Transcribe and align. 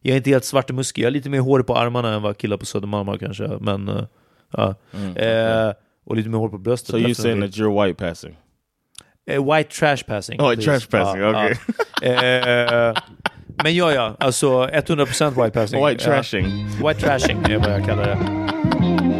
Jag 0.00 0.12
är 0.12 0.16
inte 0.16 0.30
helt 0.30 0.44
svart 0.44 0.70
och 0.70 0.76
muskig, 0.76 1.02
jag 1.02 1.06
har 1.06 1.12
lite 1.12 1.30
mer 1.30 1.40
hår 1.40 1.62
på 1.62 1.76
armarna 1.76 2.14
än 2.14 2.22
vad 2.22 2.38
killar 2.38 2.56
på 2.56 2.66
Södermalm 2.66 3.08
har 3.08 3.18
kanske. 3.18 3.48
Men, 3.60 3.88
uh, 3.88 4.04
ja. 4.52 4.74
Eh, 5.22 5.72
och 6.06 6.16
lite 6.16 6.28
mer 6.28 6.38
hår 6.38 6.48
på 6.48 6.58
bröstet. 6.58 6.90
So 6.90 6.96
you're 6.98 7.14
saying 7.14 7.40
that 7.40 7.50
you're 7.50 7.86
white 7.86 8.06
passing? 8.06 8.36
Eh, 9.30 9.54
white 9.54 9.70
trash 9.70 10.06
passing. 10.06 10.40
Oh, 10.40 10.54
trash 10.54 10.90
passing, 10.90 11.20
Ja, 11.22 11.30
okay. 11.30 11.54
men 13.62 13.74
ja, 13.74 13.92
ja, 13.92 14.16
alltså 14.18 14.66
100% 14.66 15.44
white 15.44 15.50
passing. 15.50 15.86
White 15.86 16.04
trashing. 16.04 16.46
White 16.86 17.00
trashing 17.00 17.42
är 17.42 17.58
vad 17.58 17.72
jag 17.72 17.84
kallar 17.84 18.06
det. 18.06 19.17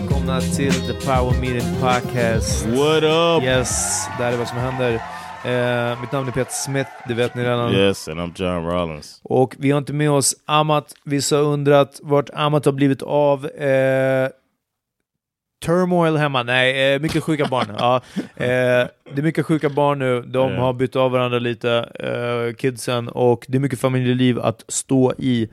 Välkomna 0.00 0.40
till 0.40 0.72
The 0.72 0.92
Power 0.92 1.40
Meeting 1.40 1.74
Podcast. 1.80 2.66
What 2.66 3.02
up? 3.02 3.42
Yes, 3.42 4.06
det 4.18 4.24
här 4.24 4.32
är 4.32 4.36
vad 4.36 4.48
som 4.48 4.58
händer. 4.58 4.94
Eh, 5.44 6.00
mitt 6.00 6.12
namn 6.12 6.28
är 6.28 6.32
Peter 6.32 6.52
Smith, 6.52 6.90
det 7.08 7.14
vet 7.14 7.34
ni 7.34 7.44
redan. 7.44 7.72
Yes, 7.72 8.08
and 8.08 8.20
I'm 8.20 8.32
John 8.34 8.66
Rollins. 8.66 9.20
Och 9.22 9.54
vi 9.58 9.70
har 9.70 9.78
inte 9.78 9.92
med 9.92 10.10
oss 10.10 10.34
Amat. 10.44 10.94
Vissa 11.04 11.36
har 11.36 11.42
undrat 11.42 12.00
vart 12.02 12.30
Amat 12.30 12.64
har 12.64 12.72
blivit 12.72 13.02
av. 13.02 13.46
Eh, 13.46 14.28
turmoil 15.64 16.16
hemma? 16.16 16.42
Nej, 16.42 16.94
eh, 16.94 17.00
mycket 17.00 17.24
sjuka 17.24 17.46
barn. 17.46 17.66
ja, 17.78 18.00
eh, 18.16 18.88
det 19.14 19.16
är 19.16 19.22
mycket 19.22 19.46
sjuka 19.46 19.68
barn 19.68 19.98
nu. 19.98 20.22
De 20.22 20.56
har 20.56 20.72
bytt 20.72 20.96
av 20.96 21.10
varandra 21.10 21.38
lite, 21.38 21.72
eh, 21.94 22.54
kidsen, 22.56 23.08
och 23.08 23.46
det 23.48 23.58
är 23.58 23.60
mycket 23.60 23.80
familjeliv 23.80 24.38
att 24.40 24.64
stå 24.68 25.12
i. 25.18 25.48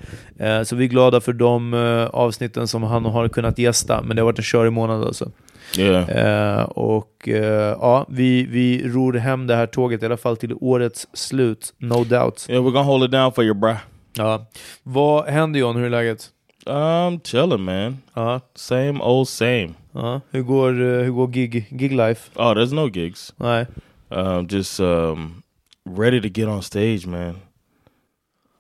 Så 0.64 0.76
vi 0.76 0.86
är 0.86 0.90
glada 0.90 1.22
för 1.22 1.34
de 1.34 1.74
avsnitten 2.14 2.68
som 2.68 2.84
han 2.84 3.06
har 3.06 3.28
kunnat 3.28 3.58
gästa, 3.58 4.02
men 4.02 4.16
det 4.16 4.22
har 4.22 4.26
varit 4.26 4.40
en 4.40 4.44
körig 4.44 4.74
månad 4.74 5.04
alltså. 5.04 5.32
Yeah. 5.78 6.10
Eh, 6.10 6.64
och 6.64 7.30
eh, 7.30 7.78
ja, 7.82 8.06
vi, 8.10 8.46
vi 8.46 8.88
ror 8.88 9.14
hem 9.14 9.48
det 9.48 9.56
här 9.56 9.68
tåget, 9.68 10.04
i 10.04 10.06
alla 10.06 10.18
fall 10.18 10.38
till 10.38 10.54
årets 10.54 11.08
slut, 11.14 11.74
no 11.78 12.04
doubt. 12.04 12.46
Yeah, 12.50 12.66
we're 12.66 12.72
gonna 12.72 12.84
hold 12.84 13.04
it 13.04 13.12
down 13.12 13.32
for 13.32 13.44
you, 13.44 13.54
bruh. 13.54 13.78
Ja. 14.18 14.46
Vad 14.84 15.26
händer 15.26 15.60
John, 15.60 15.76
hur 15.76 15.86
är 15.86 15.90
läget? 15.90 16.30
I'm 16.66 17.20
chilling, 17.24 17.62
man. 17.62 17.98
Ja. 18.14 18.42
Same 18.56 19.00
old 19.04 19.28
same. 19.28 19.70
Ja. 19.96 20.22
Hur 20.32 20.42
går, 20.44 20.70
eh, 20.82 21.04
hur 21.06 21.12
går 21.12 21.28
gig, 21.28 21.66
gig 21.78 21.92
life? 21.92 22.30
Oh, 22.36 22.54
there's 22.54 22.74
no 22.74 22.90
gigs. 22.90 23.34
Nej. 23.40 23.66
Um, 24.12 24.48
just 24.48 24.80
um, 24.80 25.44
ready 25.86 26.20
to 26.22 26.30
get 26.30 26.48
on 26.48 26.62
stage, 26.62 27.08
man. 27.08 27.36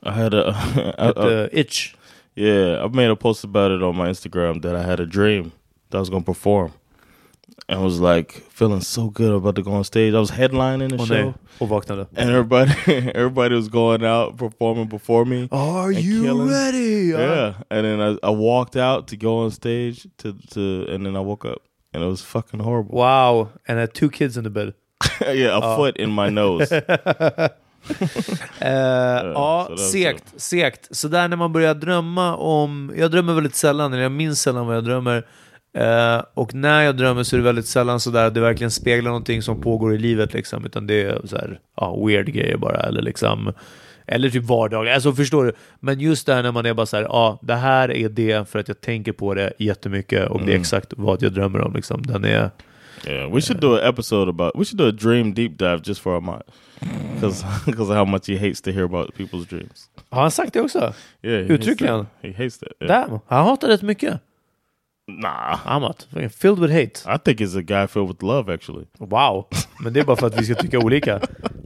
I 0.03 0.11
had 0.11 0.33
a, 0.33 0.47
I- 0.97 1.09
Ett, 1.09 1.17
I- 1.17 1.49
itch. 1.51 1.95
yeah. 2.35 2.83
I 2.83 2.87
made 2.87 3.09
a 3.11 3.15
post 3.15 3.43
about 3.43 3.71
it 3.71 3.83
on 3.83 3.95
my 3.97 4.09
Instagram 4.09 4.61
that 4.61 4.75
I 4.75 4.83
had 4.83 4.99
a 4.99 5.05
dream 5.05 5.51
that 5.89 5.97
I 5.97 5.99
was 5.99 6.09
gonna 6.09 6.23
perform, 6.23 6.71
and 7.67 7.81
was 7.83 7.99
like 7.99 8.43
feeling 8.49 8.81
so 8.81 9.09
good 9.09 9.33
about 9.33 9.55
to 9.55 9.61
go 9.61 9.71
on 9.71 9.83
stage. 9.83 10.13
I 10.13 10.19
was 10.19 10.31
headlining 10.31 10.89
the 10.89 10.97
Åh 10.97 11.05
show. 11.07 11.33
och 11.59 11.69
vaknade. 11.69 12.05
and 12.15 12.29
everybody 12.29 12.71
everybody 13.15 13.55
was 13.55 13.67
going 13.69 14.03
out 14.05 14.37
performing 14.37 14.89
before 14.89 15.25
me. 15.25 15.47
Are 15.51 15.91
you 15.91 16.23
killing- 16.23 16.49
ready? 16.49 17.11
Yeah, 17.11 17.53
and 17.69 17.83
then 17.85 17.99
I, 18.01 18.17
I 18.23 18.29
walked 18.31 18.75
out 18.75 19.07
to 19.07 19.15
go 19.15 19.37
on 19.45 19.51
stage 19.51 20.07
to 20.17 20.33
to, 20.53 20.93
and 20.95 21.05
then 21.05 21.15
I 21.15 21.19
woke 21.21 21.45
up 21.45 21.61
and 21.93 22.03
it 22.03 22.07
was 22.07 22.21
fucking 22.21 22.59
horrible. 22.59 22.95
Wow, 22.97 23.49
and 23.67 23.77
I 23.77 23.81
had 23.81 23.93
two 23.93 24.09
kids 24.09 24.37
in 24.37 24.43
the 24.43 24.49
bed. 24.49 24.73
yeah, 25.21 25.57
a 25.57 25.59
Oh. 25.63 25.75
foot 25.77 25.97
in 25.97 26.09
my 26.11 26.29
nose. 26.29 26.81
Eh, 28.59 28.69
ja, 29.33 29.67
så 29.69 29.77
segt, 29.77 30.23
segt. 30.41 30.95
Så 30.95 31.07
där 31.07 31.27
när 31.27 31.37
man 31.37 31.53
börjar 31.53 31.73
drömma 31.75 32.35
om... 32.35 32.91
Jag 32.97 33.11
drömmer 33.11 33.33
väldigt 33.33 33.55
sällan, 33.55 33.93
eller 33.93 34.03
jag 34.03 34.11
minns 34.11 34.41
sällan 34.41 34.67
vad 34.67 34.75
jag 34.75 34.83
drömmer. 34.83 35.25
Eh, 35.75 36.21
och 36.33 36.55
när 36.55 36.81
jag 36.81 36.97
drömmer 36.97 37.23
så 37.23 37.35
är 37.35 37.37
det 37.37 37.43
väldigt 37.43 37.67
sällan 37.67 37.99
sådär 37.99 38.27
att 38.27 38.33
det 38.33 38.41
verkligen 38.41 38.71
speglar 38.71 39.09
någonting 39.09 39.41
som 39.41 39.61
pågår 39.61 39.95
i 39.95 39.97
livet 39.97 40.33
liksom, 40.33 40.65
utan 40.65 40.87
det 40.87 41.01
är 41.01 41.21
så 41.25 41.35
här, 41.35 41.59
ja, 41.75 42.05
weird 42.05 42.33
grejer 42.33 42.57
bara, 42.57 42.79
eller 42.79 43.01
liksom 43.01 43.53
eller 44.07 44.29
typ 44.29 44.43
vardag. 44.43 44.89
Alltså 44.89 45.13
förstår 45.13 45.45
du? 45.45 45.53
Men 45.79 45.99
just 45.99 46.25
där 46.25 46.43
när 46.43 46.51
man 46.51 46.65
är 46.65 46.73
bara 46.73 46.85
så 46.85 46.97
här, 46.97 47.03
ja, 47.03 47.39
det 47.41 47.55
här 47.55 47.91
är 47.91 48.09
det 48.09 48.49
för 48.49 48.59
att 48.59 48.67
jag 48.67 48.81
tänker 48.81 49.11
på 49.11 49.33
det 49.33 49.53
jättemycket 49.59 50.29
och 50.29 50.45
det 50.45 50.53
är 50.53 50.59
exakt 50.59 50.93
vad 50.97 51.23
jag 51.23 51.33
drömmer 51.33 51.61
om 51.61 51.73
liksom. 51.73 52.01
Den 52.05 52.25
är... 52.25 52.49
Yeah, 53.07 53.33
we 53.33 53.41
should 53.41 53.61
do 53.61 53.73
an 53.73 53.89
episode 53.89 54.29
about. 54.29 54.51
We 54.55 54.65
should 54.65 54.77
do 54.77 54.87
a 54.87 54.91
dream 54.91 55.33
deep 55.33 55.57
dive 55.57 55.81
just 55.83 56.01
for 56.01 56.17
Ahmad, 56.17 56.43
because 57.13 57.45
because 57.65 57.91
of 57.91 57.97
how 57.97 58.05
much 58.05 58.27
he 58.27 58.37
hates 58.37 58.61
to 58.61 58.71
hear 58.71 58.83
about 58.83 59.15
people's 59.17 59.49
dreams. 59.49 59.89
Har 60.09 60.21
han 60.21 60.31
sagt 60.31 60.53
det 60.53 60.61
också? 60.61 60.93
Yeah, 61.21 61.51
Uttryckligen? 61.51 62.07
He 62.21 62.31
hates 62.31 62.59
that. 62.59 62.69
Yeah. 62.81 63.07
Damn, 63.09 63.19
han 63.27 63.45
hatar 63.45 63.67
rätt 63.67 63.81
mycket. 63.81 64.21
Nah, 65.07 65.59
Amat, 65.65 66.07
fucking 66.13 66.29
filled 66.29 66.59
with 66.59 66.73
hate. 66.73 67.15
I 67.15 67.17
think 67.17 67.39
it's 67.41 67.55
a 67.57 67.61
guy 67.61 67.87
filled 67.87 68.07
with 68.09 68.23
love. 68.23 68.53
Actually, 68.53 68.85
Wow. 68.99 69.45
Men 69.83 69.93
det 69.93 69.99
är 69.99 70.03
bara 70.03 70.15
för 70.17 70.27
att 70.27 70.41
vi 70.41 70.45
ska 70.45 70.55
tycka 70.55 70.79
olika. 70.79 71.19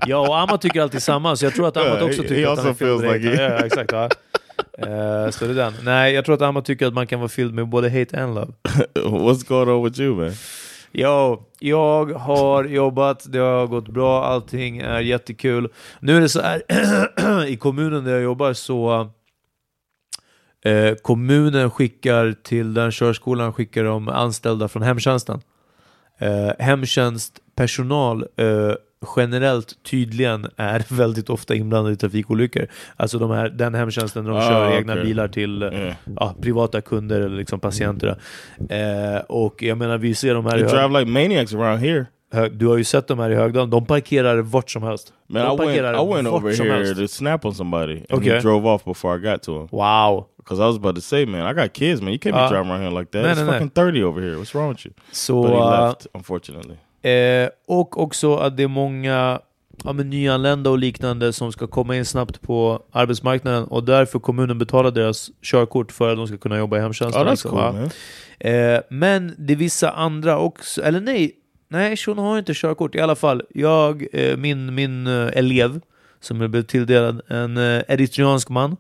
Jag 0.08 0.28
och 0.30 0.38
Amat 0.40 0.62
tycker 0.62 0.82
alltid 0.82 1.04
samma, 1.04 1.36
så 1.36 1.46
jag 1.46 1.54
tror 1.54 1.68
att 1.68 1.78
Amat 1.78 1.88
Yeah, 1.90 2.06
också 2.06 2.22
tycker 2.22 2.36
he 2.46 2.52
att 2.52 2.58
han 2.60 2.68
är 2.68 2.74
filled 2.74 2.98
with 3.02 3.10
feels 3.10 3.26
hate. 3.26 3.36
like 3.36 3.44
Ja, 3.44 3.50
ja, 3.60 3.66
exakt. 3.66 3.92
Ja. 3.92 4.04
Eh, 4.78 5.30
så 5.30 5.46
det 5.46 5.52
är 5.52 5.56
den. 5.56 5.74
Nej, 5.84 6.14
jag 6.14 6.26
tror 6.26 6.36
att 6.36 6.42
Amat 6.42 6.66
tycker 6.66 6.88
att 6.88 6.94
man 6.94 7.08
kan 7.08 7.20
vara 7.20 7.30
filled 7.30 7.54
med 7.54 7.68
både 7.68 7.90
hate 7.90 8.24
and 8.24 8.36
love. 8.36 8.52
what's 8.96 9.48
going 9.48 9.70
on 9.70 9.84
with 9.84 10.00
you, 10.02 10.16
man? 10.16 10.32
Jo, 10.92 11.44
jag 11.60 12.14
har 12.14 12.64
jobbat, 12.64 13.32
det 13.32 13.40
har 13.40 13.68
gått 13.68 13.88
bra, 13.88 14.24
allting 14.26 14.78
är 14.78 15.00
jättekul. 15.00 15.70
Nu 16.00 16.18
är 16.18 16.22
det 16.22 16.30
så 16.30 16.42
här, 16.42 16.62
i 17.48 17.58
kommunen 17.58 18.04
där 18.04 18.12
jag 18.12 18.22
jobbar 18.22 18.54
så 18.54 19.10
eh, 20.70 20.96
kommunen 20.96 21.72
skickar 21.72 22.36
till 22.44 22.74
den 22.74 22.92
körskolan 22.92 23.54
skickar 23.54 23.84
de 23.84 24.08
anställda 24.08 24.68
från 24.68 24.84
hemtjänsten. 24.84 25.42
Eh, 26.20 26.52
hemtjänstpersonal 26.60 28.26
eh, 28.38 28.74
generellt 29.18 29.84
tydligen 29.84 30.48
är 30.58 30.84
väldigt 30.96 31.30
ofta 31.30 31.56
inblandad 31.56 31.94
i 31.94 31.96
trafikolyckor. 31.96 32.68
Alltså 32.96 33.20
de 33.20 33.32
här, 33.32 33.50
den 33.50 33.76
hemtjänsten 33.76 34.24
där 34.26 34.32
de 34.32 34.38
Ah, 34.40 34.50
kör 34.50 34.78
egna 34.78 34.94
okej. 34.94 35.06
bilar 35.06 35.28
till 35.28 35.62
Yeah. 35.64 35.94
ja, 36.16 36.36
privata 36.42 36.82
kunder 36.82 37.22
eller 37.22 37.38
liksom 37.38 37.60
patienter. 37.60 38.18
Eh, 38.70 39.20
och 39.28 39.64
jag 39.64 39.78
menar, 39.78 39.98
vi 39.98 40.16
ser 40.16 40.34
de 40.34 40.46
här 40.46 40.52
They 40.52 40.62
drive 40.68 41.00
like 41.00 41.12
maniacs 41.12 41.54
around 41.54 41.80
here. 41.80 42.06
Du 42.52 42.68
har 42.68 42.78
ju 42.78 42.84
sett 42.84 43.08
de 43.08 43.20
här 43.20 43.30
i 43.30 43.36
Högdalen, 43.36 43.70
de 43.70 43.86
parkerar 43.86 44.38
vart 44.38 44.70
som 44.72 44.84
helst. 44.84 45.14
Man, 45.28 45.42
de 45.42 45.48
I 45.48 45.50
went, 45.50 45.60
parkerar 45.70 45.94
I 45.94 46.14
went 46.14 46.28
vart 46.28 46.34
over 46.44 46.54
som 46.54 46.66
here 46.66 46.76
helst. 46.86 47.02
to 47.02 47.08
snap 47.08 47.46
on 47.46 47.56
somebody, 47.56 47.94
and 48.10 48.20
Okay. 48.20 48.30
he 48.34 48.40
drove 48.40 48.66
off 48.70 48.86
before 48.86 49.18
I 49.20 49.22
got 49.32 49.44
to 49.44 49.52
him. 49.60 49.68
Wow! 49.72 50.26
Because 50.38 50.64
I 50.64 50.66
was 50.68 50.76
about 50.76 50.96
to 50.96 51.02
say, 51.02 51.26
man, 51.26 51.52
I 51.52 51.62
got 51.62 51.74
kids, 51.74 52.02
man. 52.02 52.12
You 52.14 52.20
can't 52.20 52.36
be 52.36 52.42
Uh, 52.42 52.50
driving 52.50 52.72
around 52.72 52.82
here 52.82 53.00
like 53.00 53.12
that. 53.12 53.24
no, 53.24 53.32
it's 53.32 53.40
no. 53.42 53.52
fucking 53.52 53.70
thirty 53.70 54.04
over 54.04 54.22
here. 54.22 54.36
What's 54.36 54.54
wrong 54.56 54.70
with 54.70 54.86
you? 54.86 54.94
Så, 55.12 55.42
But 55.44 55.52
he 55.52 55.58
uh, 55.58 55.88
left, 55.88 56.08
unfortunately. 56.14 56.76
Eh, 57.12 57.50
och 57.68 58.00
också 58.04 58.36
att 58.36 58.58
det 58.58 58.64
är 58.64 58.68
många 58.68 59.40
ja, 59.84 59.94
men 59.94 60.10
nyanlända 60.10 60.70
och 60.70 60.78
liknande 60.78 61.34
som 61.34 61.52
ska 61.52 61.68
komma 61.68 61.96
in 61.96 62.06
snabbt 62.06 62.42
på 62.42 62.80
arbetsmarknaden 62.92 63.64
och 63.64 63.84
därför 63.84 64.20
kommunen 64.20 64.58
betalar 64.58 64.92
deras 64.92 65.30
körkort 65.42 65.92
för 65.92 66.10
att 66.12 66.18
de 66.18 66.28
ska 66.28 66.38
kunna 66.38 66.58
jobba 66.58 66.78
i 66.78 66.80
hemtjänsten. 66.80 67.28
Oh, 67.28 67.36
cool. 67.36 67.90
Eh, 68.40 68.80
men 68.90 69.36
det 69.38 69.54
är 69.54 69.58
vissa 69.58 69.90
andra 69.92 70.38
också, 70.38 70.82
eller 70.82 71.00
nej, 71.02 71.32
nej 71.70 71.98
shunon 71.98 72.26
har 72.26 72.38
inte 72.40 72.54
körkort 72.56 72.96
i 72.96 73.00
alla 73.00 73.16
fall. 73.16 73.42
Jag, 73.50 74.06
eh, 74.14 74.38
min, 74.38 74.76
min 74.76 75.08
eh, 75.08 75.28
elev, 75.34 75.82
som 76.20 76.42
jag 76.42 76.50
blev 76.50 76.64
tilldelad, 76.64 77.22
en 77.28 77.58
eh, 77.58 77.82
eritreansk 77.88 78.50
man, 78.50 78.78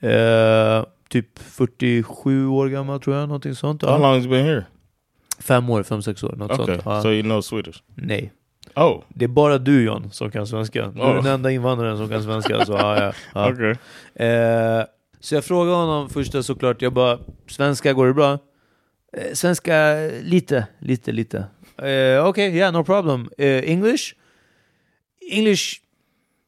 eh, 0.00 0.84
typ 1.08 1.38
47 1.38 2.46
år 2.46 2.68
gammal 2.68 3.00
tror 3.00 3.16
jag, 3.16 3.28
någonting 3.28 3.54
sånt. 3.54 3.82
How 3.82 3.98
long 3.98 4.14
has 4.14 4.24
he 4.24 4.28
been 4.30 4.44
here? 4.46 4.64
Fem 5.38 5.70
år, 5.70 5.82
fem, 5.82 6.02
sex 6.02 6.22
år, 6.24 6.32
något 6.36 6.50
Okay, 6.60 6.66
sånt. 6.66 6.82
Ja. 6.84 7.02
so 7.02 7.08
you 7.08 7.22
know 7.22 7.40
Swedish. 7.40 7.82
Nej. 7.94 8.32
Oh, 8.76 9.02
Det 9.08 9.24
är 9.24 9.28
bara 9.28 9.58
du 9.58 9.84
John 9.84 10.10
som 10.10 10.30
kan 10.30 10.46
svenska. 10.46 10.86
Du 10.94 11.00
är 11.00 11.04
Oh. 11.18 11.22
den 11.24 11.26
enda 11.34 11.50
invandraren 11.50 11.96
som 11.96 12.08
kan 12.08 12.22
svenska. 12.22 12.64
Så, 12.64 12.72
ja, 12.72 12.96
ja, 13.04 13.12
ja. 13.34 13.52
okay. 13.52 13.74
Eh, 14.28 14.84
så 15.20 15.34
jag 15.34 15.44
frågade 15.44 15.76
honom 15.76 16.08
först 16.08 16.44
såklart, 16.44 16.82
jag 16.82 16.92
bara, 16.92 17.18
svenska, 17.48 17.92
går 17.92 18.06
det 18.06 18.14
bra? 18.14 18.38
Eh, 19.16 19.32
svenska, 19.34 19.94
lite, 20.22 20.66
lite, 20.78 21.12
lite. 21.12 21.44
Eh, 21.82 22.26
Okej, 22.26 22.48
okay, 22.48 22.58
yeah, 22.58 22.72
no 22.72 22.84
problem. 22.84 23.30
Eh, 23.38 23.70
English? 23.70 24.14
English, 25.30 25.80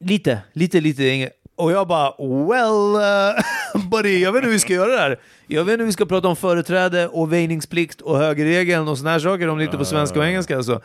lite, 0.00 0.42
lite, 0.52 0.80
lite. 0.80 1.30
Och 1.56 1.72
jag 1.72 1.88
bara, 1.88 2.14
well, 2.18 2.96
uh, 2.96 3.88
buddy, 3.90 4.18
jag 4.18 4.32
vet 4.32 4.38
inte 4.38 4.46
hur 4.46 4.52
vi 4.52 4.58
ska 4.58 4.72
göra 4.72 4.92
det 4.92 4.98
här. 4.98 5.20
Jag 5.46 5.64
vet 5.64 5.72
inte 5.72 5.82
hur 5.82 5.86
vi 5.86 5.92
ska 5.92 6.06
prata 6.06 6.28
om 6.28 6.36
företräde 6.36 7.08
och 7.08 7.32
väjningsplikt 7.32 8.00
och 8.00 8.18
högerregeln 8.18 8.88
och 8.88 8.98
såna 8.98 9.10
här 9.10 9.18
saker 9.18 9.48
om 9.48 9.58
det 9.58 9.64
inte 9.64 9.76
är 9.76 9.78
på 9.78 9.84
svenska 9.84 10.18
och 10.18 10.26
engelska. 10.26 10.56
Alltså. 10.56 10.80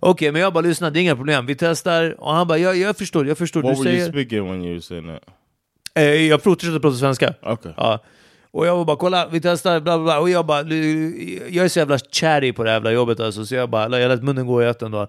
Okej, 0.00 0.32
men 0.32 0.40
jag 0.42 0.52
bara 0.52 0.60
lyssna, 0.60 0.90
det 0.90 0.98
är 0.98 1.02
inga 1.02 1.16
problem. 1.16 1.46
Vi 1.46 1.54
testar. 1.54 2.20
Och 2.20 2.32
han 2.32 2.48
bara, 2.48 2.58
jag, 2.58 2.76
jag 2.76 2.96
förstår, 2.96 3.26
jag 3.26 3.38
förstår. 3.38 3.62
What 3.62 3.76
du 3.76 3.82
were 3.82 3.90
you 3.90 4.00
säger... 4.00 4.12
speaking 4.12 4.50
when 4.50 4.64
you 4.64 4.72
were 4.72 4.80
saying 4.80 5.06
that? 5.06 5.22
Eh, 5.94 6.04
jag 6.04 6.42
fortsätter 6.42 6.78
prata 6.78 6.96
svenska. 6.96 7.34
Okay. 7.42 7.72
Ja. 7.76 8.04
Och 8.52 8.66
jag 8.66 8.76
var 8.76 8.84
bara, 8.84 8.96
kolla, 8.96 9.28
vi 9.28 9.40
testar, 9.40 9.80
bla 9.80 9.98
bla 9.98 10.04
bla. 10.04 10.20
Och 10.20 10.30
jag 10.30 10.46
bara, 10.46 10.60
jag 11.48 11.64
är 11.64 11.68
så 11.68 11.78
jävla 11.78 11.98
cherry 11.98 12.52
på 12.52 12.64
det 12.64 12.70
här 12.70 12.76
jävla 12.76 12.92
jobbet 12.92 13.20
alltså, 13.20 13.46
så 13.46 13.54
jag 13.54 13.70
bara, 13.70 14.00
jag 14.00 14.08
lät 14.08 14.22
munnen 14.22 14.46
gå 14.46 14.62
i 14.62 14.66
ett 14.66 14.80
då. 14.80 15.08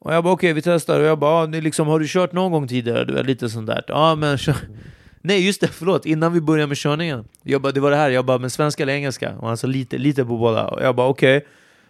Och 0.00 0.14
jag 0.14 0.24
bara, 0.24 0.32
okej, 0.32 0.52
vi 0.52 0.62
testar. 0.62 1.00
Och 1.00 1.06
jag 1.06 1.18
bara, 1.18 1.30
ah, 1.30 1.46
ni 1.46 1.60
liksom, 1.60 1.88
har 1.88 1.98
du 1.98 2.06
kört 2.08 2.32
någon 2.32 2.52
gång 2.52 2.68
tidigare? 2.68 3.04
Du 3.04 3.18
är 3.18 3.24
lite 3.24 3.48
sånt 3.48 3.66
där. 3.66 3.84
Ja, 3.88 4.14
men 4.14 4.38
kör. 4.38 4.56
Nej, 5.20 5.46
just 5.46 5.60
det, 5.60 5.68
förlåt. 5.68 6.06
Innan 6.06 6.32
vi 6.32 6.40
började 6.40 6.66
med 6.66 6.76
körningen. 6.76 7.24
Jag 7.42 7.62
bara, 7.62 7.72
det 7.72 7.80
var 7.80 7.90
det 7.90 7.96
här. 7.96 8.10
Jag 8.10 8.24
bara, 8.24 8.38
men 8.38 8.50
svenska 8.50 8.82
eller 8.82 8.92
engelska? 8.92 9.36
Och 9.36 9.48
han 9.48 9.56
sa 9.56 9.66
lite, 9.66 9.98
lite 9.98 10.24
på 10.24 10.36
båda. 10.36 10.66
Och 10.66 10.82
jag 10.82 10.96
bara, 10.96 11.08
okej. 11.08 11.46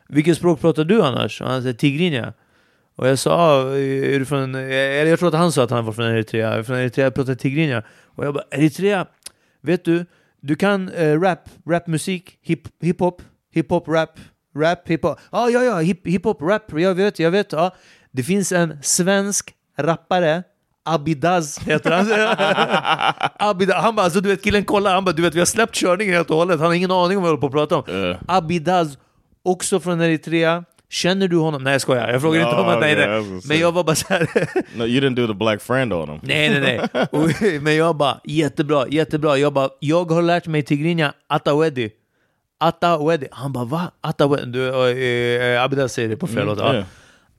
Vilket 0.09 0.37
språk 0.37 0.61
pratar 0.61 0.85
du 0.85 1.03
annars? 1.03 1.41
Och 1.41 1.49
han 1.49 1.63
sa, 1.63 1.73
tigrinja. 1.73 2.33
Och 2.97 3.09
jag 3.09 3.19
sa, 3.19 3.35
ah, 3.35 3.77
är 3.77 4.19
du 4.19 4.25
från... 4.25 4.55
Eller 4.55 5.07
jag 5.07 5.19
tror 5.19 5.29
att 5.29 5.35
han 5.35 5.53
sa 5.53 5.63
att 5.63 5.71
han 5.71 5.85
var 5.85 5.93
från 5.93 6.07
Eritrea. 6.07 6.51
Jag 6.51 6.59
är 6.59 6.63
från 6.63 6.77
Eritrea, 6.77 7.07
jag 7.07 7.15
pratar 7.15 7.35
tigrinja. 7.35 7.83
Och 8.05 8.27
jag 8.27 8.35
bara, 8.35 8.45
Eritrea? 8.51 9.07
Vet 9.61 9.85
du? 9.85 10.07
Du 10.45 10.57
kan 10.57 10.89
eh, 10.89 11.21
rap, 11.21 11.49
rapmusik, 11.67 12.39
hip, 12.43 12.69
hiphop, 12.81 13.23
hiphop, 13.55 13.89
rap, 13.89 14.19
rap, 14.57 14.89
hiphop. 14.89 15.19
Ah, 15.31 15.49
ja, 15.49 15.63
ja, 15.65 15.79
hip, 15.79 16.07
hiphop, 16.07 16.43
rap, 16.43 16.63
jag 16.73 16.95
vet, 16.95 17.19
jag 17.19 17.31
vet. 17.31 17.53
Ja. 17.53 17.75
Det 18.13 18.23
finns 18.23 18.53
en 18.53 18.79
svensk 18.83 19.55
rappare, 19.79 20.43
Abidaz 20.85 21.59
heter 21.59 21.91
han. 21.91 22.07
Abidaz. 23.49 23.77
Han 23.77 23.95
bara, 23.95 24.03
alltså 24.03 24.21
du 24.21 24.29
vet 24.29 24.45
killen 24.45 24.65
kolla, 24.65 24.95
han 24.95 25.05
bara, 25.05 25.13
du 25.13 25.23
vet 25.23 25.35
vi 25.35 25.39
har 25.39 25.47
släppt 25.47 25.75
körningen 25.75 26.15
helt 26.15 26.31
och 26.31 26.37
hållet. 26.37 26.61
Han 26.61 26.67
har 26.67 26.75
ingen 26.75 26.91
aning 26.91 27.17
om 27.17 27.23
vad 27.23 27.31
vi 27.33 27.37
håller 27.37 27.41
på 27.41 27.47
att 27.47 27.71
prata 27.71 27.77
om. 27.77 28.11
Eh. 28.11 28.17
Abidaz, 28.29 28.99
också 29.43 29.81
från 29.81 30.01
Eritrea. 30.01 30.65
Känner 30.95 31.29
du 31.29 31.37
honom? 31.37 31.63
Nej 31.65 31.73
jag 31.73 31.81
skojar, 31.81 32.09
jag 32.13 32.21
frågar 32.21 32.41
inte 32.41 32.55
om 32.57 32.67
Ja, 32.67 32.75
att 32.75 32.81
nej, 32.81 32.97
nej. 32.97 33.41
Men 33.49 33.59
jag 33.59 33.73
var 33.73 33.85
bara 33.85 33.97
så 33.97 34.07
här. 34.09 34.29
No, 34.77 34.85
you 34.85 35.01
didn't 35.01 35.15
do 35.15 35.27
the 35.27 35.35
black 35.35 35.63
friend 35.63 35.93
on 35.93 36.09
him. 36.11 36.21
Nej, 36.23 36.51
nej, 36.61 36.61
nej. 36.93 37.07
Och, 37.13 37.29
men 37.63 37.77
jag 37.77 37.97
bara, 37.97 38.21
jättebra, 38.25 38.89
jättebra. 38.89 39.37
Jag 39.39 39.53
bara, 39.53 39.69
jag 39.81 40.11
har 40.11 40.23
lärt 40.23 40.47
mig 40.47 40.63
tigrinja, 40.63 41.13
atawedi. 41.27 41.91
Atawedi. 42.61 43.27
Han 43.33 43.53
bara, 43.53 43.65
va? 43.65 43.91
Atawedi? 44.01 44.47
Du, 44.47 44.69
äh, 45.55 45.63
Abidaz 45.63 45.93
säger 45.93 46.09
det 46.09 46.17
på 46.17 46.27
flera 46.27 46.43
Mm, 46.43 46.57
låtar. 46.57 46.75
yeah. 46.75 46.87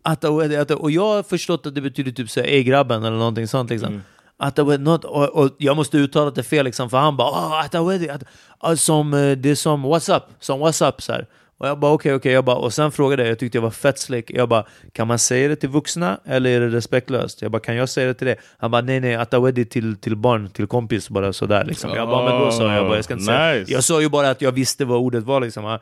Atawedi, 0.03 0.55
ata- 0.57 0.75
Och 0.75 0.91
jag 0.91 1.01
har 1.15 1.23
förstått 1.23 1.65
att 1.65 1.75
det 1.75 1.81
betyder 1.81 2.11
typ 2.11 2.29
såhär, 2.29 2.47
ey 2.47 2.63
grabben 2.63 3.03
eller 3.03 3.17
någonting 3.17 3.47
sånt 3.47 3.69
liksom. 3.69 3.89
Mm. 3.89 4.01
Atawedi, 4.37 4.83
något, 4.83 5.03
och, 5.05 5.29
och 5.29 5.49
jag 5.57 5.75
måste 5.75 5.97
uttala 5.97 6.31
det 6.31 6.43
fel 6.43 6.65
liksom, 6.65 6.89
för 6.89 6.97
han 6.97 7.17
bara, 7.17 7.27
ah, 7.27 7.61
atawedi, 7.65 8.09
at, 8.09 8.23
ah, 8.59 8.75
som, 8.75 9.13
eh, 9.13 9.31
det 9.31 9.49
är 9.49 9.55
som 9.55 9.85
what's 9.85 10.15
up, 10.17 10.23
som 10.39 10.59
what's 10.63 10.89
up 10.89 11.01
så 11.01 11.11
här. 11.11 11.27
Och 11.57 11.67
jag 11.67 11.79
bara 11.79 11.91
okej, 11.91 12.13
okej, 12.13 12.31
jag 12.31 12.45
bara, 12.45 12.55
och 12.55 12.73
sen 12.73 12.91
frågade 12.91 13.23
jag, 13.23 13.31
jag 13.31 13.39
tyckte 13.39 13.57
jag 13.57 13.63
var 13.63 13.69
fett 13.69 13.99
slick, 13.99 14.31
jag 14.31 14.49
bara, 14.49 14.65
kan 14.91 15.07
man 15.07 15.19
säga 15.19 15.47
det 15.47 15.55
till 15.55 15.69
vuxna 15.69 16.19
eller 16.25 16.49
är 16.49 16.59
det 16.59 16.67
respektlöst? 16.69 17.41
Jag 17.41 17.51
bara, 17.51 17.59
kan 17.59 17.75
jag 17.75 17.89
säga 17.89 18.07
det 18.07 18.13
till 18.13 18.27
det? 18.27 18.35
Han 18.57 18.71
bara, 18.71 18.81
nej 18.81 18.99
nej, 18.99 19.15
atawedi 19.15 19.65
till, 19.65 19.95
till 19.95 20.15
barn, 20.15 20.49
till 20.49 20.67
kompis, 20.67 21.09
bara 21.09 21.33
sådär 21.33 21.63
liksom. 21.63 21.91
Jag 21.95 22.07
bara, 22.07 22.29
men 22.29 22.41
då 22.41 22.51
sa 22.51 22.73
jag 22.73 22.85
bara, 22.85 22.95
jag 22.95 23.03
ska 23.05 23.13
inte 23.13 23.25
säga. 23.25 23.53
Nice. 23.53 23.71
Jag 23.71 23.83
sa 23.83 24.01
ju 24.01 24.09
bara 24.09 24.29
att 24.29 24.41
jag 24.41 24.51
visste 24.51 24.85
vad 24.85 24.97
ordet 24.97 25.23
var 25.23 25.39
liksom. 25.39 25.65
Eh, 25.65 25.79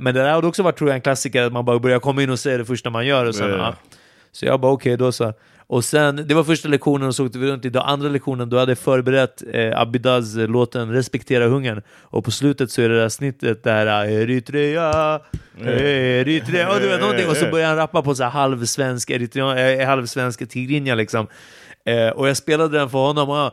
men 0.00 0.04
det 0.04 0.12
där 0.12 0.32
hade 0.32 0.46
också 0.46 0.62
varit 0.62 0.76
tror 0.76 0.90
jag 0.90 0.94
en 0.94 1.00
klassiker, 1.00 1.42
att 1.42 1.52
man 1.52 1.64
bara 1.64 1.78
börjar 1.78 1.98
komma 1.98 2.22
in 2.22 2.30
och 2.30 2.38
säga 2.38 2.58
det 2.58 2.64
första 2.64 2.90
man 2.90 3.06
gör 3.06 3.26
och 3.26 3.34
sen, 3.34 3.50
ja. 3.50 3.74
Så 4.32 4.46
jag 4.46 4.60
bara 4.60 4.72
okej, 4.72 4.96
då 4.96 5.12
så. 5.12 5.32
Och 5.68 5.84
sen, 5.84 6.24
det 6.28 6.34
var 6.34 6.44
första 6.44 6.68
lektionen 6.68 7.08
och 7.08 7.14
så 7.14 7.26
åkte 7.26 7.38
vi 7.38 7.46
runt 7.46 7.64
i 7.64 7.70
då 7.70 7.80
andra 7.80 8.08
lektionen, 8.08 8.48
då 8.48 8.58
hade 8.58 8.70
jag 8.70 8.78
förberett 8.78 9.42
eh, 9.52 9.80
Abidaz 9.80 10.36
eh, 10.36 10.48
låten 10.48 10.92
Respektera 10.92 11.46
hungern. 11.46 11.82
Och 12.02 12.24
på 12.24 12.30
slutet 12.30 12.70
så 12.70 12.82
är 12.82 12.88
det 12.88 13.00
där 13.00 13.08
snittet 13.08 13.64
där 13.64 13.86
eh, 13.86 14.12
Eritrea, 14.12 15.20
Eritrea, 15.64 16.74
och 16.74 16.80
du 16.80 16.88
vet 16.88 17.00
någonting. 17.00 17.28
Och 17.28 17.36
så 17.36 17.50
börjar 17.50 17.68
han 17.68 17.76
rappa 17.76 18.02
på 18.02 18.14
så 18.14 18.22
här 18.22 18.30
halvsvensk, 18.30 19.10
Eritrea, 19.10 19.72
eh, 19.72 19.86
halvsvensk 19.86 20.48
tigrinja 20.48 20.94
liksom. 20.94 21.26
Eh, 21.84 22.08
och 22.08 22.28
jag 22.28 22.36
spelade 22.36 22.78
den 22.78 22.90
för 22.90 22.98
honom 22.98 23.30
och 23.30 23.52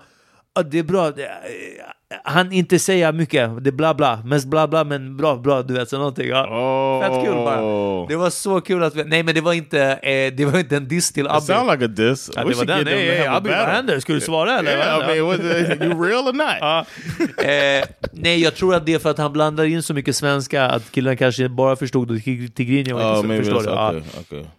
Ja, 0.56 0.64
det 0.64 0.80
är 0.80 0.84
bra. 0.84 1.12
Det- 2.14 2.22
han 2.32 2.52
inte 2.52 2.80
säga 2.80 3.12
mycket, 3.12 3.64
det 3.64 3.70
är 3.70 3.72
bla 3.72 3.94
bla, 3.94 4.22
mest 4.26 4.48
bla 4.48 4.68
bla 4.68 4.84
men 4.84 5.18
bra, 5.18 5.36
bra, 5.36 5.62
du 5.62 5.74
vet 5.74 5.90
så 5.90 5.98
någonting. 5.98 6.28
Ja. 6.28 6.48
Oh. 6.48 7.02
Fett 7.02 7.26
kul 7.26 7.34
bara. 7.36 8.08
Det 8.08 8.16
var 8.16 8.30
så 8.30 8.62
kul 8.62 8.84
att 8.84 8.96
vi, 8.96 9.04
nej 9.04 9.24
men 9.24 9.36
det 9.36 9.42
var 9.42 9.54
inte, 9.54 9.80
eh, 9.82 10.34
det 10.34 10.46
var 10.46 10.60
inte 10.60 10.78
en 10.78 10.88
diss 10.88 11.12
till 11.12 11.26
It 11.26 11.32
Abby. 11.32 11.46
sound 11.46 11.72
like 11.72 11.86
a 11.86 11.88
diss. 11.88 12.32
Ja, 12.36 12.44
det 12.44 12.56
var 12.56 12.66
den, 12.66 12.84
nej, 12.84 12.94
to 12.94 13.00
nej, 13.00 13.18
have 13.18 13.30
a 13.30 13.36
Abby 13.38 13.50
vad 13.50 13.60
händer? 13.60 14.00
Ska 14.00 14.14
du 14.14 14.22
svara 14.22 14.60
eller? 14.60 14.72
Yeah, 14.78 15.12
I 15.12 15.16
mean, 15.22 15.28
was 15.28 15.40
it, 15.40 15.82
you 15.82 16.04
real 16.06 16.28
or 16.28 16.34
not? 16.34 16.88
Eh, 17.46 17.84
nej, 18.12 18.42
jag 18.44 18.56
tror 18.56 18.76
att 18.76 18.86
det 18.86 18.94
är 18.94 19.00
för 19.00 19.10
att 19.10 19.18
han 19.18 19.34
blandar 19.34 19.64
in 19.66 19.84
så 19.84 19.94
mycket 19.94 20.16
svenska 20.16 20.64
att 20.66 20.92
killarna 20.92 21.16
kanske 21.16 21.50
bara 21.50 21.76
förstod 21.76 22.12
och 22.12 22.18
Tigrinho 22.24 22.80
inte 22.80 23.04
Oh, 23.04 23.22
så 23.22 23.28
förstår 23.44 23.64
det. 23.64 24.00
Okay, 24.00 24.02
okay. 24.40 24.50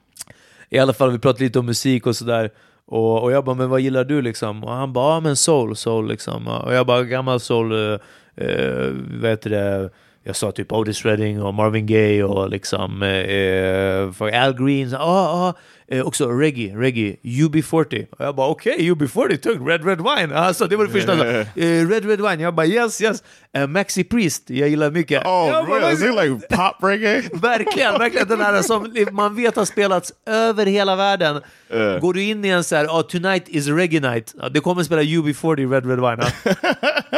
I 0.70 0.78
alla 0.78 0.92
fall, 0.92 1.10
vi 1.10 1.18
pratade 1.18 1.44
lite 1.44 1.58
om 1.58 1.66
musik 1.66 2.06
och 2.06 2.16
sådär. 2.16 2.50
Och, 2.86 3.22
och 3.22 3.32
jag 3.32 3.44
bara, 3.44 3.54
men 3.54 3.70
vad 3.70 3.80
gillar 3.80 4.04
du 4.04 4.22
liksom? 4.22 4.64
Och 4.64 4.72
han 4.72 4.92
bara, 4.92 5.14
ja 5.14 5.20
men 5.20 5.36
soul, 5.36 5.76
soul 5.76 6.08
liksom. 6.08 6.46
Och 6.46 6.74
jag 6.74 6.86
bara, 6.86 7.02
gammal 7.02 7.40
soul, 7.40 7.72
eh, 7.72 7.98
eh 8.46 8.92
vad 9.20 9.30
heter 9.30 9.50
det? 9.50 9.90
Jag 10.26 10.36
sa 10.36 10.52
typ 10.52 10.72
Otis 10.72 11.04
Redding 11.04 11.42
och 11.42 11.54
Marvin 11.54 11.86
Gaye 11.86 12.24
och 12.24 12.50
liksom 12.50 13.02
uh, 13.02 14.12
för 14.12 14.30
Al 14.44 14.64
Green. 14.64 14.90
Ja, 14.90 14.98
ah, 14.98 15.48
ah, 15.48 15.54
uh, 15.94 16.06
också 16.06 16.28
reggae, 16.28 16.76
reggae, 16.76 17.16
UB40. 17.22 18.06
Och 18.10 18.24
jag 18.24 18.34
bara, 18.34 18.48
okej, 18.48 18.72
okay, 18.72 18.90
UB40, 18.90 19.36
tung, 19.36 19.68
Red 19.68 19.86
Red 19.86 19.98
Wine. 19.98 20.34
Alltså 20.34 20.66
det 20.66 20.76
var 20.76 20.84
det 20.84 20.90
första. 20.90 21.16
Yeah. 21.16 21.46
Uh, 21.56 21.88
Red 21.88 22.04
Red 22.04 22.20
Wine. 22.20 22.42
Jag 22.42 22.54
bara, 22.54 22.66
yes, 22.66 23.00
yes. 23.00 23.22
Uh, 23.58 23.66
Maxi 23.66 24.04
Priest, 24.04 24.50
jag 24.50 24.68
gillar 24.68 24.90
mycket. 24.90 25.26
Oh, 25.26 25.48
jag 25.48 25.66
bara, 25.66 25.80
really? 25.80 25.94
Is 25.94 26.02
it 26.02 26.14
like 26.14 26.56
pop 26.56 26.76
reggae? 26.82 27.22
Verkligen, 27.32 27.98
verkligen 27.98 28.28
den 28.28 28.40
här 28.40 28.62
som 28.62 28.94
man 29.12 29.36
vet 29.36 29.56
har 29.56 29.64
spelats 29.64 30.12
över 30.26 30.66
hela 30.66 30.96
världen. 30.96 31.36
Uh. 31.74 31.98
Går 32.00 32.12
du 32.12 32.22
in 32.22 32.44
i 32.44 32.48
en 32.48 32.64
så 32.64 32.76
här, 32.76 32.86
oh, 32.86 33.02
tonight 33.02 33.48
is 33.48 33.66
reggae 33.66 34.00
night, 34.00 34.34
det 34.50 34.60
kommer 34.60 34.82
spela 34.82 35.02
UB40 35.02 35.70
Red 35.70 35.86
Red 35.86 36.00
Wine. 36.00 36.54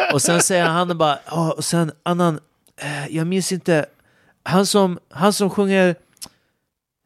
Och 0.12 0.22
sen 0.22 0.40
säger 0.40 0.64
han 0.64 0.98
bara, 0.98 1.18
oh, 1.30 1.48
och 1.48 1.64
sen 1.64 1.92
annan, 2.02 2.38
eh, 2.80 3.06
jag 3.16 3.26
minns 3.26 3.52
inte, 3.52 3.87
han 4.42 4.66
som, 4.66 4.99
han 5.11 5.33
som 5.33 5.50
sjunger 5.50 5.95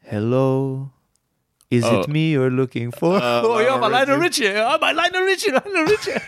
Hello, 0.06 0.88
is 1.70 1.84
Oh. 1.84 2.00
it 2.00 2.06
me 2.08 2.18
you're 2.34 2.50
looking 2.50 2.92
for? 2.92 3.16
Uh, 3.16 3.38
och 3.54 3.62
jag 3.62 3.80
bara, 3.80 3.88
Lionel 4.04 4.20
Richie, 4.20 4.52
jag 4.52 4.80
bara, 4.80 4.92
Lionel 4.92 5.22
Richie, 5.28 5.50
Lionel 5.50 5.86
Richie. 5.88 6.20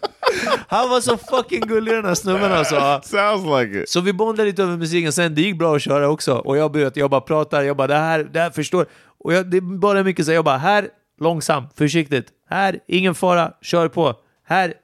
han 0.68 0.90
var 0.90 1.00
så 1.00 1.16
fucking 1.16 1.60
gullig 1.60 1.94
den 1.94 2.04
här 2.04 2.14
snubben 2.14 2.52
alltså. 2.52 3.00
Sounds 3.04 3.44
like 3.60 3.82
it. 3.82 3.88
Så 3.88 4.00
vi 4.00 4.12
bondade 4.12 4.48
lite 4.48 4.62
över 4.62 4.76
musiken, 4.76 5.12
sen 5.12 5.34
det 5.34 5.42
gick 5.42 5.58
bra 5.58 5.76
att 5.76 5.82
köra 5.82 6.08
också. 6.08 6.34
Och 6.34 6.56
jag 6.56 6.72
började, 6.72 7.00
jag 7.00 7.10
bara 7.10 7.20
pratar, 7.20 7.62
jag 7.62 7.76
bara 7.76 7.86
det 7.86 7.94
här, 7.94 8.24
det 8.24 8.40
här 8.40 8.50
förstår. 8.50 8.86
Och 9.18 9.34
jag, 9.34 9.50
det 9.50 9.56
är 9.56 9.60
bara 9.60 10.02
mycket 10.02 10.26
så 10.26 10.32
jag 10.32 10.44
bara 10.44 10.56
här, 10.58 10.88
långsamt, 11.20 11.72
försiktigt. 11.78 12.26
Här, 12.50 12.78
ingen 12.86 13.14
fara, 13.14 13.52
kör 13.62 13.88
på. 13.88 14.14
Här, 14.46 14.74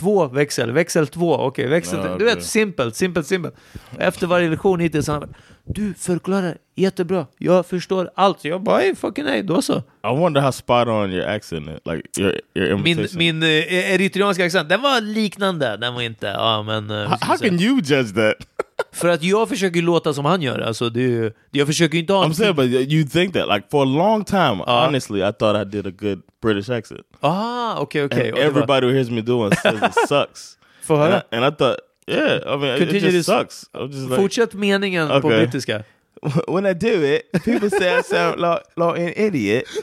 två 0.00 0.26
växel, 0.28 0.72
växel 0.72 1.06
två, 1.06 1.34
okej, 1.34 1.66
växel, 1.68 1.98
Ja, 2.04 2.16
du 2.18 2.24
vet, 2.24 2.44
simpelt, 2.44 2.96
simpelt, 2.96 3.26
simpelt. 3.26 3.54
Efter 3.98 4.26
varje 4.26 4.48
lektion 4.50 4.80
hittills, 4.80 5.08
han 5.08 5.20
bara, 5.20 5.28
du 5.64 5.94
förklarar 5.94 6.56
jättebra, 6.76 7.26
jag 7.38 7.66
förstår 7.66 8.10
allt. 8.14 8.44
Jag 8.44 8.62
bara, 8.62 8.78
hey, 8.78 8.94
fucking 8.94 9.24
nej, 9.24 9.42
då 9.42 9.62
så. 9.62 9.78
I 9.78 9.82
wonder 10.02 10.40
how 10.40 10.52
spot 10.52 10.88
on 10.88 11.12
your 11.12 11.26
accent. 11.28 11.66
Like 11.66 12.02
your 12.18 12.40
your 12.54 12.76
Min, 12.76 12.86
imitation. 12.86 13.18
min 13.18 13.42
eh, 13.42 13.92
eritreanska 13.94 14.44
accent, 14.44 14.68
den 14.68 14.82
var 14.82 15.00
liknande, 15.00 15.76
den 15.76 15.94
var 15.94 16.02
inte, 16.02 16.26
ja 16.26 16.62
men... 16.62 16.90
eh, 16.90 16.96
how, 17.08 17.16
how 17.20 17.36
can 17.36 17.60
you 17.60 17.76
judge 17.84 18.14
that? 18.14 18.34
För 18.92 19.08
att 19.08 19.22
jag 19.22 19.48
försöker 19.48 19.82
låta 19.82 20.12
som 20.14 20.24
han 20.24 20.42
gör, 20.42 20.58
alltså 20.60 20.90
det, 20.90 21.02
är 21.02 21.32
jag 21.50 21.66
försöker 21.66 21.98
inte 21.98 22.12
ha 22.12 22.24
I'm 22.26 22.32
saying, 22.32 22.54
but 22.56 22.66
you 22.66 23.04
think 23.08 23.34
that 23.34 23.48
like 23.48 23.66
for 23.70 23.82
a 23.82 23.84
long 23.84 24.24
time, 24.24 24.52
Uh. 24.66 24.84
honestly, 24.84 25.20
I 25.20 25.32
thought 25.32 25.56
I 25.66 25.70
did 25.70 25.86
a 25.86 25.90
good 25.98 26.22
British 26.42 26.70
accent. 26.70 27.00
Ah, 27.20 27.78
okej, 27.78 28.04
okej. 28.04 28.28
And 28.30 28.38
everybody 28.38 28.86
who 28.86 28.92
hears 28.92 29.10
me 29.10 29.20
doing 29.22 29.52
says 29.62 29.74
it 29.74 29.94
sucks. 30.08 30.58
Får 30.82 30.94
And 30.94 31.02
höra? 31.12 31.22
I, 31.32 31.36
and 31.36 31.44
I 31.44 31.56
thought, 31.56 31.76
yeah, 32.06 32.54
I 32.54 32.56
mean, 32.58 32.78
Continue 32.78 33.08
it 33.08 33.14
just 33.14 33.28
this- 33.28 33.38
sucks. 33.38 33.64
I'm 33.74 33.86
just 33.92 34.10
like, 34.10 34.16
Fortsätt 34.16 34.54
meningen 34.54 35.08
på 35.08 35.14
Okej. 35.14 35.38
brittiska. 35.38 35.82
when 36.48 36.66
I 36.66 36.72
do 36.72 37.02
it, 37.02 37.30
people 37.44 37.70
say 37.70 37.96
I 37.96 38.00
sound 38.02 38.40
like, 38.46 38.62
like 38.76 38.98
an 39.00 39.12
idiot. 39.16 39.66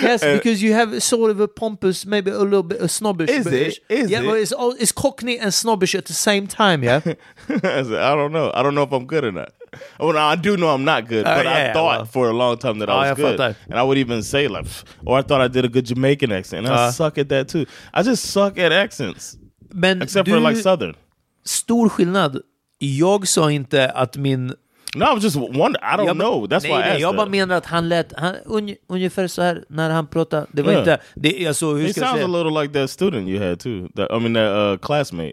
Yes, 0.00 0.22
Uh, 0.22 0.34
because 0.34 0.62
you 0.62 0.72
have 0.74 1.02
sort 1.02 1.30
of 1.30 1.40
a 1.40 1.48
pompous, 1.48 2.06
maybe 2.06 2.30
a 2.30 2.38
little 2.38 2.62
bit 2.62 2.80
a 2.80 2.88
snobbish. 2.88 3.30
Is 3.30 3.46
it? 3.46 3.50
British. 3.50 3.80
Is 3.88 4.10
yeah, 4.10 4.20
it? 4.20 4.26
well, 4.26 4.34
it's, 4.36 4.52
all, 4.52 4.72
it's 4.78 4.92
cockney 4.92 5.38
and 5.38 5.52
snobbish 5.52 5.94
at 5.94 6.04
the 6.06 6.12
same 6.12 6.46
time, 6.46 6.82
yeah? 6.84 7.00
I 7.04 7.82
said, 7.82 7.94
I 7.94 8.14
don't 8.14 8.32
know. 8.32 8.50
I 8.54 8.62
don't 8.62 8.74
know 8.74 8.82
if 8.84 8.92
I'm 8.92 9.06
good 9.06 9.24
or 9.24 9.32
not. 9.32 9.52
Well, 9.98 10.16
I 10.16 10.36
do 10.36 10.56
know 10.56 10.68
I'm 10.68 10.84
not 10.84 11.08
good, 11.08 11.26
Oh, 11.26 11.34
but 11.34 11.44
yeah, 11.44 11.50
I 11.52 11.58
yeah, 11.58 11.72
thought 11.72 11.96
well. 11.96 12.04
for 12.06 12.30
a 12.30 12.32
long 12.32 12.58
time 12.58 12.78
that 12.78 12.88
Oh, 12.88 12.92
I 12.92 13.10
was 13.12 13.18
jag 13.18 13.36
good. 13.38 13.56
And 13.68 13.78
I 13.78 13.82
would 13.82 13.98
even 13.98 14.22
say 14.22 14.46
like, 14.48 14.66
or 15.04 15.18
I 15.18 15.22
thought 15.22 15.40
I 15.40 15.48
did 15.48 15.64
a 15.64 15.68
good 15.68 15.86
Jamaican 15.86 16.30
accent. 16.32 16.66
And 16.66 16.74
I 16.74 16.86
Uh. 16.86 16.90
suck 16.92 17.18
at 17.18 17.28
that 17.30 17.48
too. 17.48 17.66
I 17.92 18.02
just 18.02 18.24
suck 18.26 18.56
at 18.58 18.72
accents, 18.72 19.36
Men 19.74 20.00
except 20.02 20.28
for 20.28 20.38
like 20.40 20.56
Southern. 20.56 20.94
stor 21.44 21.88
skillnad. 21.88 22.40
Jag 22.78 23.28
sa 23.28 23.50
inte 23.50 23.88
att 23.90 24.16
min... 24.16 24.46
No, 24.94 25.04
I 25.04 25.14
was 25.14 25.22
just 25.24 25.36
wonder. 25.36 25.80
I 25.82 25.96
don't 25.96 26.06
jag, 26.06 26.16
know. 26.16 26.46
That's 26.46 26.62
nej, 26.62 26.72
why 26.72 26.76
I 26.78 26.80
nej, 26.80 26.90
asked 26.90 27.00
Jag 27.00 27.14
bara 27.16 27.22
that. 27.26 27.30
menar 27.30 27.56
att 27.56 27.66
han 27.66 27.88
lät 27.88 28.12
han, 28.16 28.34
un, 28.46 28.74
ungefär 28.88 29.26
så 29.26 29.42
här 29.42 29.64
när 29.68 29.90
han 29.90 30.06
pratade. 30.06 30.46
Det 30.52 30.62
var 30.62 30.72
Ja. 30.72 30.78
inte... 30.78 30.98
Det, 31.14 31.46
alltså, 31.46 31.74
hur 31.74 31.86
He 31.86 31.92
ska 31.92 32.00
sounds 32.00 32.24
a 32.24 32.26
little 32.26 32.62
like 32.62 32.74
that 32.80 32.90
student 32.90 33.28
you 33.28 33.48
had 33.48 33.60
too. 33.60 33.88
That 33.96 34.08
I 34.10 34.20
mean, 34.20 34.34
that 34.34 34.72
uh, 34.72 34.86
classmate. 34.86 35.32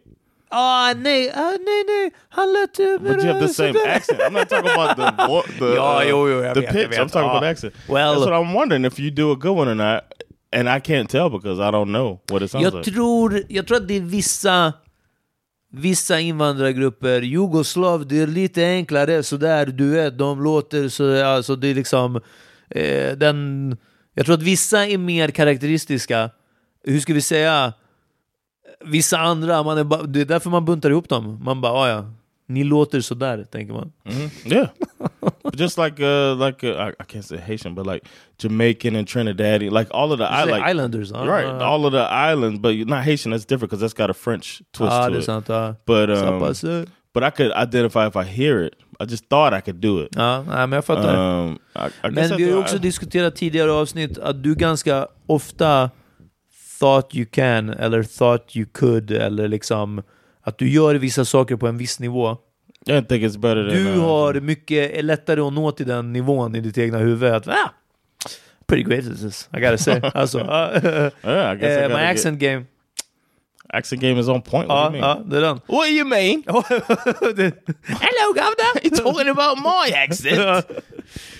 Ah, 0.49 0.93
nej, 0.97 1.31
ah, 1.35 1.51
nej, 1.51 1.83
nej. 1.87 2.11
Han 2.29 2.53
lät... 2.53 2.79
Uh, 2.79 2.97
But 3.01 3.23
you 3.23 3.33
have 3.33 3.47
the 3.47 3.53
same 3.53 3.73
accent. 3.87 4.19
I'm 4.19 4.33
not 4.33 4.49
talking 4.49 4.71
about 4.71 4.95
the 4.97 5.59
the, 5.59 5.75
Ja, 5.75 6.01
uh, 6.03 6.09
jo, 6.09 6.27
jo, 6.29 6.41
the 6.41 6.47
vet, 6.47 6.55
jag 6.63 6.73
pitch. 6.73 6.89
vet. 6.91 6.99
I'm 6.99 7.09
talking 7.09 7.29
Ah. 7.29 7.37
about 7.37 7.43
accent. 7.43 7.73
Well- 7.89 8.15
That's 8.15 8.25
what 8.29 8.33
I'm 8.33 8.53
wondering 8.53 8.85
if 8.85 8.99
you 8.99 9.11
do 9.11 9.31
a 9.31 9.35
good 9.35 9.57
one 9.57 9.71
or 9.71 9.75
not. 9.75 10.03
And 10.51 10.69
I 10.69 10.79
can't 10.79 11.09
tell 11.09 11.29
because 11.29 11.59
I 11.59 11.71
don't 11.71 11.91
know 11.91 12.19
what 12.31 12.41
it 12.41 12.51
sounds 12.51 12.63
Jag 12.63 12.73
like. 12.73 12.91
tror, 12.91 13.43
jag 13.49 13.67
tror 13.67 13.77
att 13.77 13.87
det 13.87 13.95
är 13.97 14.01
vissa, 14.01 14.73
vissa 15.79 16.19
invandrargrupper, 16.19 17.21
jugoslav, 17.21 18.07
det 18.07 18.19
är 18.21 18.27
lite 18.27 18.65
enklare 18.65 19.23
sådär, 19.23 19.65
du 19.65 19.89
vet, 19.89 20.17
de 20.17 20.43
låter 20.43 20.89
så, 20.89 21.25
alltså 21.25 21.55
det 21.55 21.67
är 21.67 21.75
liksom, 21.75 22.15
eh, 22.69 23.11
den, 23.17 23.77
jag 24.13 24.25
tror 24.25 24.35
att 24.35 24.41
vissa 24.41 24.87
är 24.87 24.97
mer 24.97 25.29
karaktäristiska, 25.29 26.29
hur 26.83 26.99
ska 26.99 27.13
vi 27.13 27.21
säga, 27.21 27.73
vissa 28.85 29.17
andra, 29.19 29.63
man 29.63 29.77
är 29.77 29.83
ba, 29.83 30.01
det 30.03 30.21
är 30.21 30.25
därför 30.25 30.49
man 30.49 30.65
buntar 30.65 30.89
ihop 30.89 31.09
dem, 31.09 31.43
man 31.43 31.61
bara, 31.61 31.73
ah, 31.73 31.89
ja, 31.89 32.13
ni 32.47 32.63
låter 32.63 33.01
sådär, 33.01 33.43
tänker 33.51 33.73
man. 33.73 33.91
Mm, 34.05 34.29
Yeah, 34.45 34.67
just 35.55 35.77
like 35.77 35.99
uh 36.03 36.35
like 36.45 36.63
uh, 36.63 36.75
I, 36.77 36.87
I 36.99 37.03
can't 37.07 37.25
say 37.25 37.37
Haitian, 37.37 37.75
but 37.75 37.85
like 37.85 38.03
Jamaican 38.37 38.95
and 38.95 39.07
Trinidadian, 39.07 39.71
like 39.71 39.87
all 39.91 40.11
of 40.11 40.17
the 40.19 40.25
You 40.25 40.29
I 40.41 40.43
say 40.45 40.51
like 40.51 40.63
islanders, 40.71 41.11
huh? 41.11 41.25
right, 41.25 41.45
Uh, 41.45 41.59
all 41.71 41.85
of 41.85 41.91
the 41.93 42.03
islands, 42.31 42.59
but 42.59 42.75
not 42.87 43.03
Haitian. 43.03 43.31
That's 43.31 43.45
different 43.45 43.69
because 43.71 43.81
that's 43.81 43.93
got 43.93 44.09
a 44.09 44.13
French 44.13 44.61
twist 44.73 44.91
Ja, 44.93 45.09
to 45.09 45.17
it. 45.17 45.47
Ja. 45.49 45.73
But 45.85 46.09
um, 46.09 46.85
but 47.13 47.23
I 47.23 47.29
could 47.31 47.51
identify 47.51 48.07
if 48.07 48.15
I 48.15 48.23
hear 48.23 48.61
it. 48.65 48.73
I 48.99 49.05
just 49.05 49.25
thought 49.29 49.53
I 49.53 49.61
could 49.61 49.79
do 49.81 49.99
it. 50.03 50.15
ja, 50.15 50.43
nej, 50.47 50.67
men 50.67 50.71
jag 50.71 50.85
fattar. 50.85 51.15
Um, 51.41 51.59
I, 51.75 52.07
I 52.07 52.11
Men 52.11 52.37
vi 52.37 52.43
har 52.43 52.51
ju 52.51 52.57
också 52.57 52.75
I- 52.75 52.79
diskuterat 52.79 53.35
tidigare 53.35 53.71
avsnitt 53.71 54.17
att 54.17 54.43
du 54.43 54.55
ganska 54.55 55.07
ofta 55.27 55.89
thought 56.79 57.15
you 57.15 57.25
can 57.25 57.69
eller 57.69 58.03
thought 58.03 58.55
you 58.55 58.65
could 58.73 59.11
eller 59.11 59.47
liksom 59.47 60.01
att 60.41 60.57
du 60.57 60.69
gör 60.69 60.95
vissa 60.95 61.25
saker 61.25 61.55
på 61.55 61.67
en 61.67 61.77
viss 61.77 61.99
nivå. 61.99 62.37
I 62.87 63.01
think 63.01 63.23
it's 63.23 63.37
better 63.37 63.63
than 63.69 63.83
Du 63.83 63.93
uh, 63.93 64.01
har 64.01 64.33
mycket 64.33 65.05
lättare 65.05 65.41
att 65.41 65.53
nå 65.53 65.71
till 65.71 65.87
den 65.87 66.13
nivån 66.13 66.55
i 66.55 66.59
ditt 66.59 66.77
egna 66.77 66.97
huvud. 66.97 67.33
Att, 67.33 67.47
ah, 67.47 67.71
pretty 68.67 68.83
great 68.83 69.07
at 69.07 69.21
this, 69.21 69.49
I 69.57 69.59
gotta 69.59 69.77
say. 69.77 70.01
Alltså, 70.13 70.39
ah, 70.39 70.71
Yeah, 71.23 71.61
I 71.61 71.65
I 71.65 71.83
eh, 71.83 71.89
my 71.89 72.03
accent 72.03 72.39
game. 72.39 72.65
Accent 73.73 74.01
game 74.01 74.19
is 74.19 74.27
on 74.27 74.41
point. 74.41 74.67
What 74.69 74.77
Ja, 74.77 74.89
do 74.89 74.95
you 74.97 75.01
mean? 75.01 75.17
ja, 75.17 75.23
det 75.29 75.37
är 75.37 75.41
den. 75.41 75.59
What 75.67 75.87
do 75.87 75.93
you 75.93 76.05
mean? 76.05 76.43
Hello 77.83 78.33
governor! 78.33 78.83
you 78.83 78.89
talking 78.95 79.29
about 79.29 79.57
my 79.59 79.93
accent, 79.93 80.65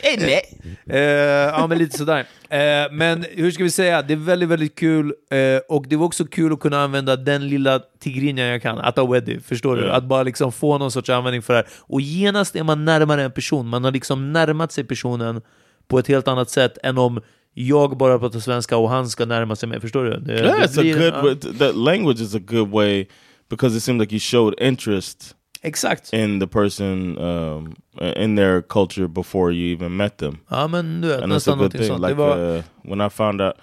isn't 0.04 0.30
it? 0.40 0.46
Eh, 0.90 1.00
ja, 1.00 1.68
men 1.68 1.78
lite 1.78 1.98
sådär. 1.98 2.20
Eh, 2.50 2.92
men 2.92 3.26
hur 3.32 3.52
ska 3.52 3.64
vi 3.64 3.70
säga, 3.72 4.02
det 4.02 4.14
är 4.14 4.18
väldigt, 4.18 4.50
väldigt 4.50 4.76
kul 4.80 5.14
eh, 5.32 5.38
och 5.70 5.86
det 5.88 5.96
var 5.96 6.06
också 6.06 6.26
kul 6.26 6.54
att 6.54 6.60
kunna 6.60 6.84
använda 6.84 7.16
den 7.16 7.48
lilla 7.48 7.80
tigrinjan 8.00 8.48
jag 8.48 8.62
kan, 8.62 8.80
Atawedi, 8.80 9.40
förstår 9.40 9.76
du? 9.76 9.86
Ja. 9.86 9.94
Att 9.94 10.04
bara 10.04 10.24
liksom 10.24 10.52
få 10.52 10.78
någon 10.78 10.92
sorts 10.92 11.10
användning 11.10 11.42
för 11.42 11.54
det 11.54 11.60
här. 11.60 11.68
Och 11.80 12.02
genast 12.02 12.56
är 12.56 12.64
man 12.64 12.86
närmare 12.86 13.24
en 13.24 13.32
person, 13.32 13.68
man 13.68 13.84
har 13.84 13.92
liksom 13.92 14.34
närmat 14.34 14.72
sig 14.72 14.84
personen 14.84 15.42
på 15.88 16.00
ett 16.00 16.08
helt 16.08 16.28
annat 16.28 16.50
sätt 16.50 16.78
än 16.84 16.98
om 16.98 17.22
jag 17.58 17.98
bara 17.98 18.20
pratar 18.20 18.40
svenska 18.40 18.78
och 18.78 18.90
han 18.90 19.10
ska 19.10 19.26
närma 19.26 19.56
sig 19.56 19.70
mig, 19.70 19.80
förstår 19.80 20.04
du? 20.04 20.18
Det, 20.20 20.34
Yeah, 20.34 20.60
det 20.60 20.66
it's 20.66 20.80
a 20.80 20.82
blir- 20.82 21.12
good. 21.12 21.24
way 21.44 21.54
that 21.60 21.76
language 21.76 22.22
is 22.22 22.36
a 22.36 22.40
good 22.48 22.70
way 22.72 23.06
because 23.50 23.78
it 23.78 23.84
seemed 23.84 24.02
like 24.02 24.14
you 24.16 24.20
showed 24.20 24.54
interest 24.60 25.36
Exakt. 25.62 26.14
in 26.14 26.40
the 26.40 26.48
person 26.48 27.18
um, 27.18 27.76
in 28.16 28.36
their 28.36 28.62
culture 28.62 29.08
before 29.08 29.52
you 29.54 29.74
even 29.78 29.96
met 29.98 30.18
them, 30.18 30.38
Ja 30.50 30.68
men 30.68 31.02
du 31.02 31.08
vet, 31.08 31.22
and 31.22 31.32
nästan 31.34 31.58
någonting 31.58 31.80
thing. 31.82 31.88
sånt. 31.88 32.02
Like 32.02 32.14
var, 32.14 32.38
uh, 32.58 32.64
when 32.84 33.02
I 33.08 33.10
found 33.10 33.42
out, 33.42 33.54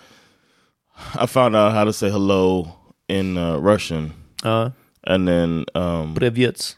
I 1.24 1.26
found 1.26 1.56
out 1.56 1.72
how 1.72 1.84
to 1.84 1.92
say 1.92 2.10
hello 2.10 2.68
in 3.08 3.36
uh, 3.36 3.56
Russian, 3.60 4.12
ja, 4.44 4.70
and 5.06 5.28
then 5.28 5.64
um, 5.74 6.14
Brevjets. 6.14 6.76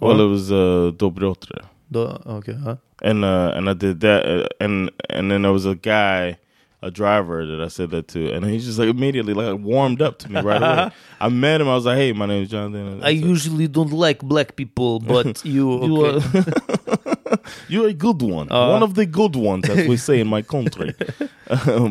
well, 0.00 0.20
it 0.20 0.28
was 0.30 0.50
uh, 0.50 0.90
Dobrotre. 0.96 1.62
Då, 1.92 2.18
okej, 2.24 2.54
ja. 2.66 2.76
and 3.02 3.24
uh 3.24 3.52
and 3.56 3.68
I 3.68 3.74
did 3.74 4.00
that 4.00 4.24
uh, 4.26 4.46
and 4.60 4.90
and 5.10 5.30
then 5.30 5.42
there 5.42 5.52
was 5.52 5.66
a 5.66 5.74
guy 5.74 6.36
a 6.82 6.90
driver 6.90 7.44
that 7.46 7.60
I 7.60 7.68
said 7.68 7.90
that 7.90 8.08
to, 8.08 8.32
and 8.32 8.44
he's 8.46 8.64
just 8.64 8.78
like 8.78 8.88
immediately 8.88 9.34
like 9.34 9.60
warmed 9.64 10.00
up 10.00 10.18
to 10.20 10.28
me 10.32 10.40
right 10.40 10.62
away. 10.62 10.90
I 11.20 11.28
met 11.28 11.60
him. 11.60 11.68
I 11.68 11.74
was 11.74 11.84
like, 11.84 11.98
"Hey, 11.98 12.12
my 12.14 12.24
name 12.26 12.42
is 12.44 12.48
Jonathan." 12.50 13.02
I 13.02 13.10
usually 13.10 13.68
don't 13.68 13.92
like 13.92 14.20
black 14.22 14.56
people, 14.56 14.98
but 15.00 15.44
you, 15.54 15.84
You 15.84 16.04
are, 16.06 16.20
you're 17.68 17.88
a 17.88 17.92
good 17.92 18.22
one. 18.22 18.48
one 18.48 18.82
of 18.82 18.94
the 18.94 19.04
good 19.06 19.36
ones, 19.36 19.68
as 19.68 19.86
we 19.88 19.96
say 19.98 20.20
in 20.20 20.26
my 20.28 20.42
country. 20.42 20.94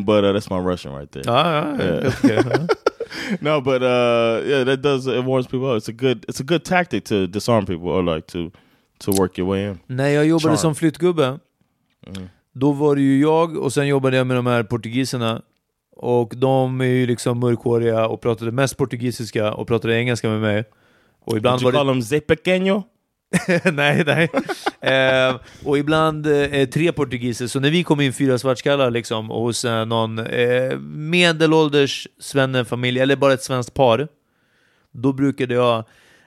but 0.04 0.24
uh, 0.24 0.32
that's 0.32 0.50
my 0.50 0.58
Russian 0.58 0.92
right 0.92 1.10
there. 1.12 1.22
Ja, 1.26 1.76
Yeah. 1.78 2.12
okay. 2.24 2.66
no, 3.40 3.60
but 3.60 3.82
uh, 3.82 4.42
yeah, 4.44 4.64
that 4.64 4.82
does 4.82 5.06
it 5.06 5.24
warms 5.24 5.46
people 5.46 5.70
up. 5.70 5.76
It's 5.76 5.88
a 5.88 5.92
good 5.92 6.24
it's 6.28 6.40
a 6.40 6.44
good 6.44 6.64
tactic 6.64 7.04
to 7.04 7.26
disarm 7.26 7.64
people 7.66 7.88
or 7.90 8.02
like 8.02 8.26
to 8.28 8.50
to 9.00 9.12
work 9.12 9.38
your 9.38 9.50
way 9.50 9.68
in. 9.68 9.78
När 9.86 10.08
jag 10.08 10.26
jobbade 10.26 10.48
Charm. 10.48 10.56
som 10.56 10.74
flyttgubbe, 10.74 11.38
då 12.52 12.72
var 12.72 12.96
det 12.96 13.02
ju 13.02 13.20
jag 13.20 13.56
och 13.56 13.72
sen 13.72 13.86
jobbade 13.86 14.16
jag 14.16 14.26
med 14.26 14.36
de 14.36 14.46
här 14.46 14.62
portugiserna. 14.62 15.42
Och 15.96 16.32
de 16.36 16.80
är 16.80 16.84
ju 16.84 17.06
liksom 17.06 17.38
mörkhåriga 17.40 18.06
och 18.06 18.20
pratade 18.20 18.52
mest 18.52 18.76
portugisiska 18.76 19.52
och 19.52 19.68
pratade 19.68 19.94
engelska 19.96 20.28
med 20.28 20.40
mig. 20.40 20.64
Och 21.24 21.36
ibland 21.36 21.58
Did 21.58 21.62
you 21.62 21.72
var 21.72 21.84
det... 21.84 21.90
them 21.90 22.02
Zé 22.02 22.20
Pequeño? 22.20 22.82
nej, 23.72 24.04
nej. 24.06 24.28
eh, 24.80 25.36
och 25.64 25.78
ibland 25.78 26.26
eh, 26.26 26.68
tre 26.68 26.92
portugiser. 26.92 27.46
Så 27.46 27.60
när 27.60 27.70
vi 27.70 27.84
kom 27.84 28.00
in 28.00 28.12
fyra 28.12 28.38
svartskallar 28.38 28.90
liksom, 28.90 29.30
och 29.30 29.42
hos 29.42 29.64
eh, 29.64 29.84
någon 29.84 30.18
eh, 30.18 30.78
medelålders 30.80 32.08
svennefamilj, 32.18 33.00
eller 33.00 33.16
bara 33.16 33.32
ett 33.32 33.42
svenskt 33.42 33.74
par, 33.74 34.08
då 34.92 35.12
brukade 35.12 35.54
jag 35.54 35.84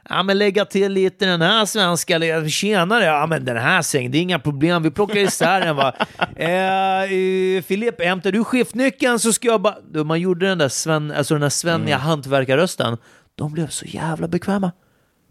Ja 0.09 0.23
men 0.23 0.37
lägga 0.37 0.65
till 0.65 0.91
lite 0.91 1.25
den 1.25 1.41
här 1.41 1.65
svenska, 1.65 2.47
tjenare, 2.49 3.03
ja 3.03 3.27
men 3.27 3.45
den 3.45 3.57
här 3.57 3.81
sängen, 3.81 4.11
det 4.11 4.17
är 4.17 4.21
inga 4.21 4.39
problem, 4.39 4.83
vi 4.83 4.91
plockar 4.91 5.17
isär 5.17 5.61
den 5.61 5.75
va. 5.75 5.93
Eh, 6.35 7.03
eh, 7.03 7.61
Filip, 7.61 8.01
hämtar 8.01 8.31
du 8.31 8.43
skiftnyckeln 8.43 9.19
så 9.19 9.33
ska 9.33 9.47
jag 9.47 9.61
bara... 9.61 10.03
Man 10.03 10.19
gjorde 10.19 10.45
den 10.45 10.57
där, 10.57 10.69
sven, 10.69 11.11
alltså 11.11 11.33
den 11.33 11.41
där 11.41 11.49
svenniga 11.49 11.97
hantverkarrösten. 11.97 12.97
De 13.35 13.53
blev 13.53 13.67
så 13.67 13.85
jävla 13.85 14.27
bekväma. 14.27 14.71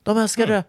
De 0.02 0.18
älskade 0.18 0.52
det. 0.52 0.64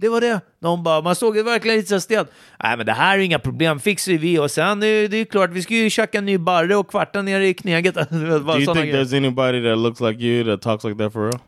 Det 0.00 0.08
var 0.08 0.20
det. 0.20 0.40
De 0.60 0.82
bara, 0.82 1.00
man 1.00 1.14
såg 1.14 1.34
det 1.34 1.42
verkligen 1.42 1.76
lite 1.76 1.88
så 1.88 2.00
stelt. 2.00 2.28
Nej 2.62 2.76
men 2.76 2.86
det 2.86 2.92
här 2.92 3.18
är 3.18 3.22
inga 3.22 3.38
problem, 3.38 3.80
fixar 3.80 4.12
vi. 4.12 4.38
Och 4.38 4.50
sen 4.50 4.82
är 4.82 5.08
det 5.08 5.16
är 5.16 5.24
klart, 5.24 5.50
vi 5.50 5.62
ska 5.62 5.74
ju 5.74 5.90
tjacka 5.90 6.18
en 6.18 6.26
ny 6.26 6.38
barre 6.38 6.76
och 6.76 6.90
kvarta 6.90 7.22
ner 7.22 7.40
i 7.40 7.54
kneget. 7.54 7.94
Do 8.10 8.16
you 8.16 8.56
think 8.56 8.76
grejer. 8.76 8.96
there's 8.96 9.16
anybody 9.16 9.62
that 9.62 9.78
looks 9.78 10.00
like 10.00 10.20
you 10.24 10.44
that 10.44 10.62
talks 10.62 10.84
like 10.84 10.98
that 10.98 11.12
for 11.12 11.20
real? 11.20 11.40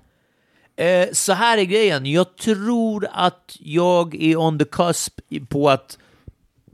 Eh, 0.77 1.09
så 1.13 1.33
här 1.33 1.59
är 1.59 1.63
grejen. 1.65 2.07
Jag 2.07 2.37
tror 2.37 3.07
att 3.13 3.57
jag 3.61 4.15
är 4.23 4.37
on 4.37 4.59
the 4.59 4.65
cusp 4.65 5.21
på 5.49 5.71
att 5.71 5.99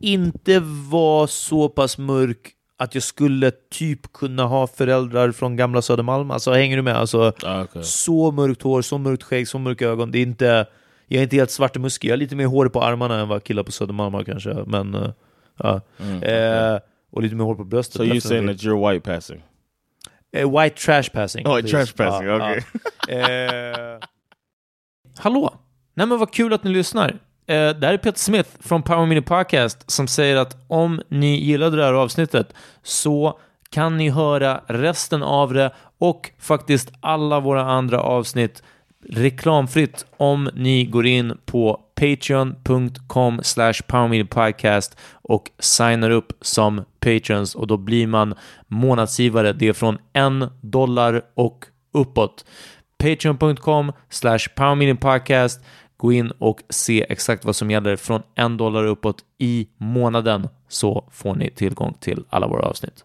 inte 0.01 0.61
vara 0.91 1.27
så 1.27 1.69
pass 1.69 1.99
mörk 1.99 2.51
att 2.77 2.95
jag 2.95 3.03
skulle 3.03 3.51
typ 3.71 4.13
kunna 4.13 4.45
ha 4.45 4.67
föräldrar 4.67 5.33
från 5.33 5.57
gamla 5.57 5.83
Södermalm. 5.83 6.31
Alltså 6.31 6.53
hänger 6.53 6.77
du 6.77 6.83
med? 6.83 6.97
Alltså, 6.97 7.33
Ah, 7.43 7.63
okay. 7.63 7.83
så 7.83 8.31
mörkt 8.31 8.63
hår, 8.63 8.83
så 8.83 8.99
mörkt 8.99 9.23
skägg, 9.23 9.49
så 9.49 9.59
mörka 9.59 9.87
ögon. 9.89 10.11
Det 10.11 10.19
är 10.19 10.23
inte, 10.23 10.67
jag 11.07 11.19
är 11.19 11.23
inte 11.23 11.37
helt 11.37 11.51
svart 11.51 11.77
och 11.77 11.83
muskig. 11.83 12.09
Jag 12.09 12.13
har 12.13 12.19
lite 12.19 12.37
mer 12.37 12.47
hår 12.47 12.69
på 12.69 12.83
armarna 12.83 13.21
än 13.21 13.29
vad 13.29 13.45
killar 13.45 13.63
på 13.63 13.73
Södermalm 13.73 14.15
har 14.15 14.25
kanske. 14.25 14.55
Men, 14.67 14.95
eh, 14.95 15.11
ja. 15.57 15.81
eh, 16.29 16.79
och 17.11 17.23
lite 17.23 17.35
mer 17.35 17.45
hår 17.45 17.55
på 17.55 17.65
bröstet. 17.65 17.95
So 17.97 18.05
you 18.05 18.15
Definitivt. 18.15 18.29
saying 18.29 18.47
that 18.47 18.57
you're 18.65 18.93
white 18.93 19.13
passing? 19.15 19.43
Eh, 20.33 20.61
white 20.61 20.77
trash 20.77 21.03
passing. 21.13 21.47
Oh, 21.47 21.61
trash 21.61 21.87
passing, 21.97 22.27
Ja, 22.29 22.35
okej. 22.37 22.65
ja. 23.09 23.15
Eh, 23.15 23.99
Hallå! 25.19 25.55
Nej 25.95 26.07
men 26.07 26.19
vad 26.19 26.33
kul 26.33 26.53
att 26.53 26.65
ni 26.65 26.71
lyssnar. 26.71 27.09
Eh, 27.47 27.71
det 27.71 27.87
här 27.87 27.93
är 27.93 27.97
Peter 27.99 28.19
Smith 28.19 28.51
från 28.61 28.83
Power 28.83 29.07
Mini 29.07 29.21
Podcast 29.23 29.91
som 29.91 30.09
säger 30.09 30.37
att 30.37 30.57
om 30.69 31.03
ni 31.09 31.37
gillade 31.45 31.77
det 31.77 31.85
här 31.85 31.93
avsnittet 31.93 32.55
så 32.83 33.39
kan 33.71 33.97
ni 33.97 34.11
höra 34.11 34.61
resten 34.67 35.23
av 35.23 35.55
det 35.55 35.73
och 35.99 36.31
faktiskt 36.39 36.93
alla 37.01 37.41
våra 37.41 37.63
andra 37.63 38.01
avsnitt 38.01 38.63
reklamfritt 39.05 40.07
om 40.17 40.51
ni 40.55 40.85
går 40.85 41.07
in 41.07 41.39
på 41.47 41.81
patreon.com 41.95 43.41
slash 43.43 43.75
podcast 44.29 44.97
och 45.13 45.51
signar 45.59 46.11
upp 46.11 46.33
som 46.41 46.85
patrons 47.01 47.55
och 47.55 47.67
då 47.67 47.77
blir 47.77 48.07
man 48.07 48.35
månadsgivare. 48.67 49.53
Det 49.53 49.69
är 49.69 49.73
från 49.73 49.99
en 50.13 50.47
dollar 50.61 51.23
och 51.35 51.65
uppåt. 51.93 52.45
Patreon.com 52.99 53.93
slash 54.09 54.39
podcast. 55.01 55.65
Gå 55.97 56.13
in 56.13 56.31
och 56.31 56.61
se 56.69 57.07
exakt 57.09 57.45
vad 57.45 57.57
som 57.57 57.71
gäller 57.71 57.97
från 57.97 58.23
en 58.35 58.57
dollar 58.57 58.85
uppåt 58.85 59.25
i 59.39 59.69
månaden 59.77 60.49
så 60.69 61.09
får 61.13 61.35
ni 61.35 61.51
tillgång 61.51 61.95
till 62.01 62.25
alla 62.29 62.47
våra 62.47 62.67
avsnitt. 62.67 63.05